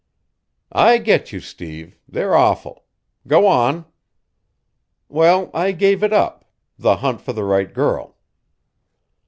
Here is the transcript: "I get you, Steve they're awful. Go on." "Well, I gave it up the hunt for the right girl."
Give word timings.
"I 0.71 0.97
get 0.97 1.31
you, 1.31 1.39
Steve 1.39 1.95
they're 2.09 2.33
awful. 2.33 2.85
Go 3.27 3.45
on." 3.45 3.85
"Well, 5.09 5.51
I 5.53 5.73
gave 5.73 6.01
it 6.01 6.11
up 6.11 6.43
the 6.75 6.95
hunt 7.05 7.21
for 7.21 7.33
the 7.33 7.43
right 7.43 7.71
girl." 7.71 8.17